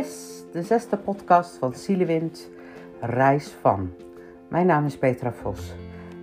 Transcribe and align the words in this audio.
De 0.00 0.62
zesde 0.62 0.96
podcast 0.96 1.56
van 1.56 1.74
Zielewind, 1.74 2.50
Reis 3.00 3.48
van. 3.48 3.90
Mijn 4.48 4.66
naam 4.66 4.84
is 4.84 4.98
Petra 4.98 5.32
Vos. 5.32 5.74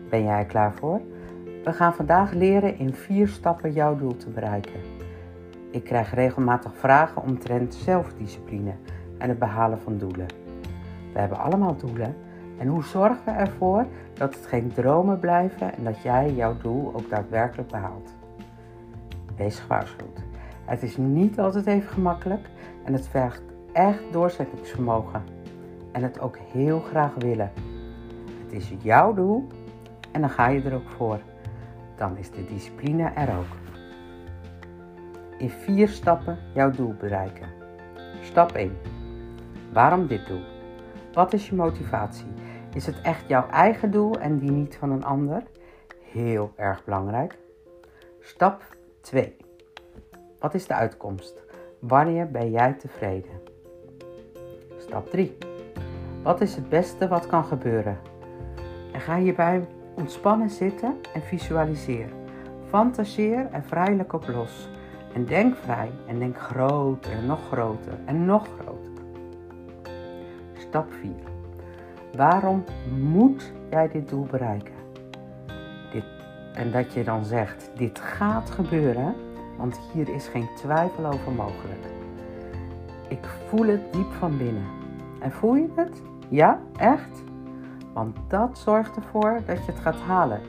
Ben 0.10 0.24
jij 0.24 0.40
er 0.40 0.46
klaar 0.46 0.74
voor? 0.74 1.02
We 1.64 1.74
gaan 1.74 1.94
vandaag 1.94 2.32
leren 2.32 2.78
in 2.78 2.94
vier 2.94 3.28
stappen 3.28 3.72
jouw 3.72 3.98
doel 3.98 4.18
te 4.18 4.30
bereiken. 4.30 4.80
Ik 5.72 5.84
krijg 5.84 6.14
regelmatig 6.14 6.72
vragen 6.76 7.22
omtrent 7.22 7.74
zelfdiscipline 7.74 8.74
en 9.18 9.30
het 9.30 9.40
behalen 9.40 9.80
van 9.80 9.98
doelen. 9.98 10.28
We 11.14 11.20
hebben 11.20 11.38
allemaal 11.38 11.76
doelen 11.76 12.16
en 12.58 12.68
hoe 12.68 12.84
zorgen 12.84 13.26
we 13.26 13.32
ervoor 13.32 13.86
dat 14.14 14.36
het 14.36 14.46
geen 14.46 14.72
dromen 14.74 15.20
blijven 15.20 15.76
en 15.76 15.84
dat 15.84 16.02
jij 16.02 16.34
jouw 16.34 16.58
doel 16.62 16.94
ook 16.96 17.10
daadwerkelijk 17.10 17.70
behaalt? 17.70 18.16
Wees 19.36 19.60
gewaarschuwd. 19.60 20.20
Het 20.66 20.84
is 20.84 20.98
niet 20.98 21.40
altijd 21.40 21.68
even 21.68 21.90
gemakkelijk 21.90 22.50
en 22.84 22.94
het 22.94 23.08
vergt 23.08 23.42
echt 23.72 24.04
doorzettingsvermogen 24.12 25.24
en 25.92 26.04
het 26.04 26.20
ook 26.20 26.38
heel 26.38 26.80
graag 26.80 27.14
willen. 27.18 27.52
Het 28.44 28.54
is 28.54 28.74
jouw 28.82 29.14
doel 29.14 29.48
en 30.12 30.22
dan 30.22 30.30
ga 30.30 30.48
je 30.48 30.62
er 30.62 30.74
ook 30.74 30.90
voor. 30.90 31.20
Dan 31.96 32.18
is 32.18 32.32
de 32.32 32.46
discipline 32.46 33.12
er 33.16 33.38
ook. 33.38 33.56
In 35.38 35.50
vier 35.50 35.88
stappen 35.88 36.38
jouw 36.54 36.72
doel 36.72 36.94
bereiken. 37.00 37.48
Stap 38.22 38.52
1. 38.52 38.78
Waarom 39.74 40.08
dit 40.08 40.28
doel? 40.28 40.44
Wat 41.14 41.34
is 41.34 41.50
je 41.50 41.56
motivatie? 41.56 42.28
Is 42.74 42.86
het 42.86 43.02
echt 43.02 43.28
jouw 43.28 43.50
eigen 43.50 43.92
doel 43.92 44.20
en 44.20 44.38
die 44.38 44.52
niet 44.52 44.76
van 44.76 44.92
een 44.92 45.04
ander? 45.04 45.44
Heel 46.02 46.52
erg 46.56 46.84
belangrijk. 46.84 47.38
Stap 48.20 48.64
2. 49.02 49.36
Wat 50.40 50.54
is 50.54 50.68
de 50.68 50.74
uitkomst? 50.74 51.44
Wanneer 51.80 52.32
ben 52.32 52.52
jij 52.52 52.74
tevreden? 52.74 53.37
Stap 54.88 55.10
3. 55.10 55.38
Wat 56.24 56.42
is 56.42 56.56
het 56.56 56.70
beste 56.70 57.08
wat 57.08 57.28
kan 57.28 57.46
gebeuren? 57.46 57.98
En 58.92 59.02
ga 59.02 59.18
hierbij 59.18 59.68
ontspannen 59.96 60.50
zitten 60.50 60.96
en 61.14 61.22
visualiseer. 61.22 62.10
Fantaseer 62.70 63.48
er 63.52 63.64
vrijelijk 63.64 64.14
op 64.14 64.28
los. 64.28 64.70
En 65.14 65.26
denk 65.26 65.56
vrij 65.56 65.92
en 66.06 66.20
denk 66.20 66.38
groter 66.38 67.12
en 67.12 67.26
nog 67.26 67.40
groter 67.52 67.94
en 68.06 68.26
nog 68.26 68.48
groter. 68.60 69.04
Stap 70.54 70.92
4. 70.92 71.12
Waarom 72.16 72.64
moet 73.00 73.52
jij 73.70 73.88
dit 73.88 74.10
doel 74.10 74.26
bereiken? 74.26 74.76
Dit, 75.92 76.06
en 76.54 76.72
dat 76.72 76.94
je 76.94 77.04
dan 77.04 77.26
zegt, 77.26 77.70
dit 77.76 78.00
gaat 78.00 78.50
gebeuren, 78.50 79.16
want 79.58 79.80
hier 79.94 80.10
is 80.10 80.28
geen 80.28 80.48
twijfel 80.56 81.06
over 81.06 81.32
mogelijk. 81.32 81.86
Ik 83.08 83.26
voel 83.50 83.68
het 83.68 83.94
diep 83.94 84.12
van 84.20 84.38
binnen. 84.38 84.77
En 85.28 85.34
voel 85.34 85.56
je 85.56 85.70
het? 85.76 86.02
Ja, 86.30 86.60
echt? 86.78 87.24
Want 87.94 88.18
dat 88.28 88.58
zorgt 88.58 88.96
ervoor 88.96 89.40
dat 89.46 89.66
je 89.66 89.72
het 89.72 89.82
gaat 89.82 90.00
halen. 90.00 90.42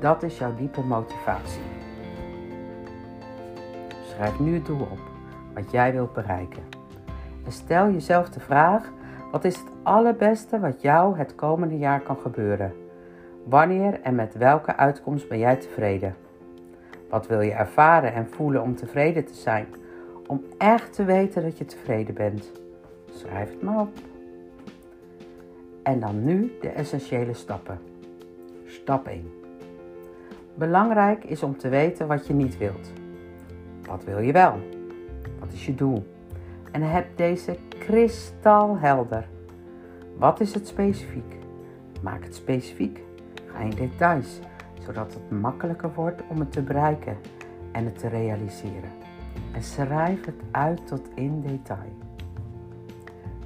Dat 0.00 0.22
is 0.22 0.38
jouw 0.38 0.54
diepe 0.54 0.80
motivatie. 0.80 1.62
Schrijf 4.02 4.38
nu 4.38 4.54
het 4.54 4.66
doel 4.66 4.80
op 4.80 4.98
wat 5.54 5.70
jij 5.70 5.92
wilt 5.92 6.12
bereiken. 6.12 6.62
En 7.44 7.52
stel 7.52 7.90
jezelf 7.90 8.30
de 8.30 8.40
vraag: 8.40 8.92
wat 9.32 9.44
is 9.44 9.56
het 9.56 9.68
allerbeste 9.82 10.60
wat 10.60 10.82
jou 10.82 11.18
het 11.18 11.34
komende 11.34 11.78
jaar 11.78 12.00
kan 12.00 12.16
gebeuren? 12.16 12.72
Wanneer 13.44 14.00
en 14.00 14.14
met 14.14 14.34
welke 14.34 14.76
uitkomst 14.76 15.28
ben 15.28 15.38
jij 15.38 15.56
tevreden? 15.56 16.16
Wat 17.10 17.26
wil 17.26 17.40
je 17.40 17.52
ervaren 17.52 18.14
en 18.14 18.28
voelen 18.28 18.62
om 18.62 18.76
tevreden 18.76 19.24
te 19.24 19.34
zijn? 19.34 19.66
Om 20.26 20.44
echt 20.58 20.92
te 20.92 21.04
weten 21.04 21.42
dat 21.42 21.58
je 21.58 21.64
tevreden 21.64 22.14
bent. 22.14 22.52
Schrijf 23.10 23.50
het 23.50 23.62
maar 23.62 23.80
op. 23.80 24.12
En 25.84 26.00
dan 26.00 26.24
nu 26.24 26.52
de 26.60 26.68
essentiële 26.68 27.34
stappen. 27.34 27.78
Stap 28.66 29.06
1. 29.06 29.30
Belangrijk 30.54 31.24
is 31.24 31.42
om 31.42 31.56
te 31.56 31.68
weten 31.68 32.06
wat 32.06 32.26
je 32.26 32.34
niet 32.34 32.58
wilt. 32.58 32.92
Wat 33.86 34.04
wil 34.04 34.18
je 34.18 34.32
wel? 34.32 34.60
Wat 35.38 35.52
is 35.52 35.66
je 35.66 35.74
doel? 35.74 36.06
En 36.70 36.82
heb 36.82 37.16
deze 37.16 37.58
kristalhelder. 37.78 39.28
Wat 40.18 40.40
is 40.40 40.54
het 40.54 40.66
specifiek? 40.66 41.36
Maak 42.02 42.24
het 42.24 42.34
specifiek. 42.34 43.02
Ga 43.46 43.58
in 43.58 43.70
details, 43.70 44.40
zodat 44.80 45.14
het 45.14 45.40
makkelijker 45.40 45.94
wordt 45.94 46.22
om 46.28 46.38
het 46.38 46.52
te 46.52 46.62
bereiken 46.62 47.16
en 47.72 47.84
het 47.84 47.98
te 47.98 48.08
realiseren. 48.08 48.90
En 49.52 49.62
schrijf 49.62 50.24
het 50.24 50.40
uit 50.50 50.86
tot 50.86 51.08
in 51.14 51.40
detail. 51.40 51.92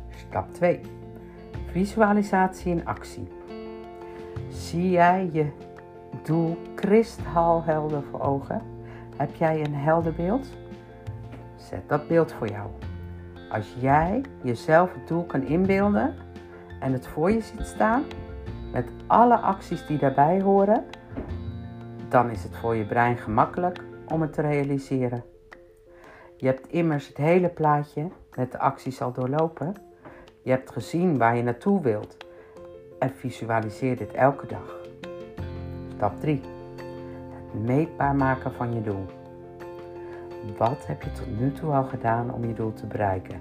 Stap 0.08 0.54
2. 0.54 0.80
Visualisatie 1.78 2.72
in 2.72 2.86
actie. 2.86 3.28
Zie 4.48 4.90
jij 4.90 5.28
je 5.32 5.46
doel 6.22 6.58
kristalhelder 6.74 8.02
voor 8.10 8.20
ogen? 8.20 8.62
Heb 9.16 9.34
jij 9.34 9.64
een 9.64 9.74
helder 9.74 10.12
beeld? 10.12 10.46
Zet 11.56 11.88
dat 11.88 12.08
beeld 12.08 12.32
voor 12.32 12.48
jou. 12.48 12.70
Als 13.50 13.76
jij 13.80 14.22
jezelf 14.42 14.94
het 14.94 15.08
doel 15.08 15.24
kan 15.24 15.42
inbeelden 15.42 16.14
en 16.80 16.92
het 16.92 17.06
voor 17.06 17.30
je 17.30 17.40
ziet 17.40 17.66
staan, 17.66 18.04
met 18.72 18.90
alle 19.06 19.36
acties 19.36 19.86
die 19.86 19.98
daarbij 19.98 20.40
horen, 20.40 20.84
dan 22.08 22.30
is 22.30 22.42
het 22.42 22.56
voor 22.56 22.76
je 22.76 22.86
brein 22.86 23.16
gemakkelijk 23.16 23.84
om 24.08 24.20
het 24.20 24.32
te 24.32 24.42
realiseren. 24.42 25.24
Je 26.36 26.46
hebt 26.46 26.68
immers 26.68 27.08
het 27.08 27.16
hele 27.16 27.48
plaatje 27.48 28.08
met 28.36 28.52
de 28.52 28.58
acties 28.58 29.02
al 29.02 29.12
doorlopen. 29.12 29.87
Je 30.48 30.54
hebt 30.54 30.70
gezien 30.70 31.18
waar 31.18 31.36
je 31.36 31.42
naartoe 31.42 31.82
wilt 31.82 32.16
en 32.98 33.10
visualiseer 33.10 33.96
dit 33.96 34.12
elke 34.12 34.46
dag. 34.46 34.80
Stap 35.96 36.20
3. 36.20 36.40
Het 37.52 37.66
meetbaar 37.66 38.14
maken 38.14 38.52
van 38.52 38.74
je 38.74 38.82
doel. 38.82 39.06
Wat 40.56 40.86
heb 40.86 41.02
je 41.02 41.12
tot 41.12 41.40
nu 41.40 41.52
toe 41.52 41.72
al 41.72 41.84
gedaan 41.84 42.32
om 42.32 42.44
je 42.44 42.54
doel 42.54 42.72
te 42.72 42.86
bereiken? 42.86 43.40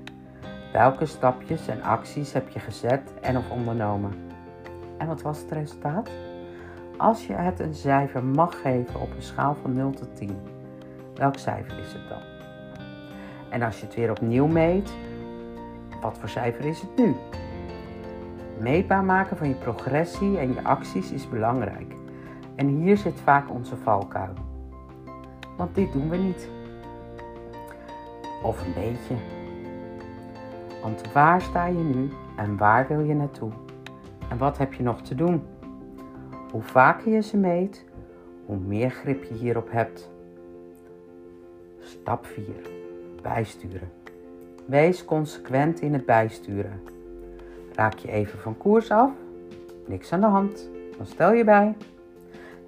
Welke 0.74 1.06
stapjes 1.06 1.68
en 1.68 1.82
acties 1.82 2.34
heb 2.34 2.50
je 2.50 2.60
gezet 2.60 3.14
en 3.22 3.38
of 3.38 3.50
ondernomen? 3.50 4.12
En 4.98 5.08
wat 5.08 5.22
was 5.22 5.40
het 5.40 5.52
resultaat? 5.52 6.10
Als 6.98 7.28
je 7.28 7.34
het 7.34 7.60
een 7.60 7.76
cijfer 7.76 8.24
mag 8.24 8.62
geven 8.62 9.02
op 9.02 9.16
een 9.16 9.22
schaal 9.22 9.56
van 9.62 9.74
0 9.74 9.92
tot 9.92 10.16
10, 10.16 10.38
welk 11.16 11.38
cijfer 11.38 11.80
is 11.80 11.94
het 11.94 12.10
dan? 12.10 12.22
En 13.50 13.62
als 13.62 13.80
je 13.80 13.86
het 13.86 13.96
weer 13.96 14.10
opnieuw 14.10 14.48
meet, 14.48 14.92
wat 16.02 16.18
voor 16.18 16.30
cijfer 16.30 16.66
is 16.66 16.82
het 16.82 16.98
nu? 16.98 17.16
Meetbaar 18.60 19.04
maken 19.04 19.38
van 19.38 19.48
je 19.48 19.56
progressie 19.56 20.38
en 20.38 20.54
je 20.54 20.64
acties 20.64 21.12
is 21.12 21.30
belangrijk. 21.30 21.96
En 22.56 22.68
hier 22.68 22.98
zit 22.98 23.20
vaak 23.20 23.52
onze 23.52 23.78
valkuil. 23.78 24.34
Want 25.58 25.76
dit 25.76 25.94
doen 25.94 26.10
we 26.10 26.18
niet. 26.18 26.50
Of 28.44 28.66
een 28.66 28.74
beetje. 28.74 29.16
Want 30.82 31.12
waar 31.14 31.42
sta 31.42 31.66
je 31.66 31.84
nu 31.84 32.10
en 32.38 32.58
waar 32.58 32.88
wil 32.88 33.00
je 33.00 33.14
naartoe? 33.14 33.52
En 34.30 34.38
wat 34.38 34.58
heb 34.58 34.74
je 34.74 34.84
nog 34.84 35.02
te 35.02 35.16
doen? 35.16 35.42
Hoe 36.52 36.62
vaker 36.62 37.12
je 37.12 37.22
ze 37.22 37.38
meet, 37.38 37.86
hoe 38.46 38.58
meer 38.58 38.90
grip 38.90 39.24
je 39.24 39.34
hierop 39.34 39.72
hebt. 39.72 40.10
Stap 41.80 42.26
4. 42.26 42.46
Bijsturen. 43.22 43.97
Wees 44.68 45.06
consequent 45.06 45.82
in 45.82 45.94
het 45.94 46.06
bijsturen. 46.06 46.82
Raak 47.74 47.98
je 47.98 48.12
even 48.12 48.40
van 48.40 48.58
koers 48.58 48.92
af? 48.92 49.12
Niks 49.86 50.14
aan 50.14 50.20
de 50.20 50.26
hand. 50.26 50.70
Dan 50.98 51.06
stel 51.06 51.34
je 51.34 51.44
bij. 51.44 51.76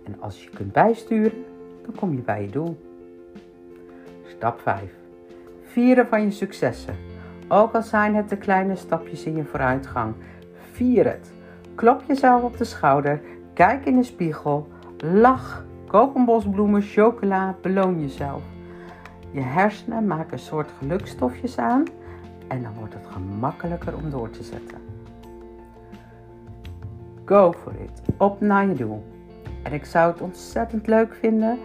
En 0.03 0.15
als 0.19 0.43
je 0.43 0.49
kunt 0.49 0.71
bijsturen, 0.71 1.45
dan 1.85 1.95
kom 1.95 2.13
je 2.13 2.21
bij 2.21 2.41
je 2.41 2.49
doel. 2.49 2.77
Stap 4.25 4.59
5. 4.59 4.81
Vieren 5.63 6.07
van 6.07 6.21
je 6.21 6.31
successen. 6.31 6.95
Ook 7.47 7.73
al 7.73 7.83
zijn 7.83 8.15
het 8.15 8.29
de 8.29 8.37
kleine 8.37 8.75
stapjes 8.75 9.23
in 9.23 9.35
je 9.35 9.43
vooruitgang. 9.43 10.13
Vier 10.71 11.05
het. 11.05 11.31
Klop 11.75 12.03
jezelf 12.07 12.43
op 12.43 12.57
de 12.57 12.63
schouder. 12.63 13.21
Kijk 13.53 13.85
in 13.85 13.95
de 13.95 14.03
spiegel. 14.03 14.67
Lach. 14.97 15.65
Koop 15.87 16.15
een 16.15 16.25
bos 16.25 16.49
bloemen, 16.49 16.81
chocola. 16.81 17.55
Beloon 17.61 18.01
jezelf. 18.01 18.43
Je 19.31 19.41
hersenen 19.41 20.07
maken 20.07 20.33
een 20.33 20.39
soort 20.39 20.71
gelukstofjes 20.77 21.57
aan 21.57 21.85
en 22.49 22.61
dan 22.63 22.73
wordt 22.73 22.93
het 22.93 23.07
gemakkelijker 23.07 23.95
om 23.95 24.09
door 24.09 24.29
te 24.29 24.43
zetten. 24.43 24.77
Go 27.25 27.53
for 27.53 27.73
it. 27.81 28.01
Op 28.17 28.41
naar 28.41 28.67
je 28.67 28.73
doel. 28.73 29.03
En 29.63 29.73
ik 29.73 29.85
zou 29.85 30.11
het 30.11 30.21
ontzettend 30.21 30.87
leuk 30.87 31.13
vinden 31.13 31.59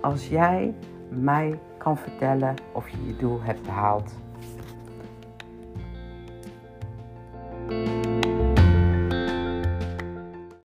als 0.00 0.28
jij 0.28 0.74
mij 1.08 1.58
kan 1.78 1.96
vertellen 1.96 2.54
of 2.72 2.88
je 2.88 3.06
je 3.06 3.16
doel 3.16 3.42
hebt 3.42 3.62
behaald. 3.62 4.12